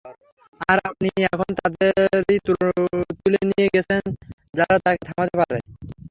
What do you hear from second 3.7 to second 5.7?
গেছেন যারা তাকে থামাতে পারে।